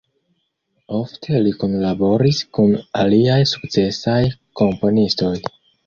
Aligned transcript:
Ofte 0.99 1.41
li 1.41 1.51
kunlaboris 1.65 2.41
kun 2.59 2.75
aliaj 3.05 3.39
sukcesaj 3.53 4.21
komponistoj. 4.65 5.35